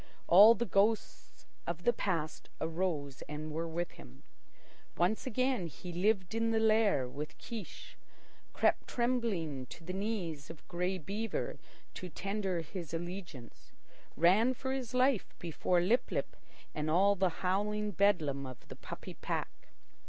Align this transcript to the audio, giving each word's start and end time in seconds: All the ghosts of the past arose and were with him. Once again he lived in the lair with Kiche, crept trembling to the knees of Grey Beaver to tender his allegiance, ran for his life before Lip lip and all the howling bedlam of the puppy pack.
All 0.27 0.55
the 0.55 0.65
ghosts 0.65 1.45
of 1.67 1.83
the 1.83 1.93
past 1.93 2.49
arose 2.59 3.21
and 3.29 3.51
were 3.51 3.67
with 3.67 3.91
him. 3.91 4.23
Once 4.97 5.27
again 5.27 5.67
he 5.67 5.93
lived 5.93 6.33
in 6.33 6.49
the 6.49 6.57
lair 6.59 7.07
with 7.07 7.37
Kiche, 7.37 7.97
crept 8.51 8.87
trembling 8.87 9.67
to 9.67 9.83
the 9.83 9.93
knees 9.93 10.49
of 10.49 10.67
Grey 10.67 10.97
Beaver 10.97 11.59
to 11.93 12.09
tender 12.09 12.61
his 12.61 12.95
allegiance, 12.95 13.73
ran 14.17 14.55
for 14.55 14.71
his 14.71 14.95
life 14.95 15.35
before 15.37 15.79
Lip 15.81 16.09
lip 16.09 16.35
and 16.73 16.89
all 16.89 17.13
the 17.13 17.29
howling 17.45 17.91
bedlam 17.91 18.47
of 18.47 18.67
the 18.69 18.75
puppy 18.77 19.13
pack. 19.13 19.67